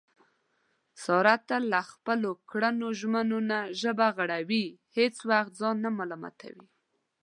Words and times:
ساره 1.03 1.35
تل 1.47 1.63
له 1.73 1.81
خپلو 1.91 2.31
کړو 2.51 2.87
ژمنو 2.99 3.39
نه 3.51 3.59
ژبه 3.81 4.07
غړوي، 4.17 4.65
هېڅ 4.97 5.15
وخت 5.29 5.51
ځان 5.61 5.75
نه 5.83 5.89
ملامتوي. 5.99 6.67